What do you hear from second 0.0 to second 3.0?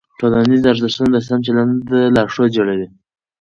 ټولنیز ارزښتونه د سم چلند لارښود جوړوي.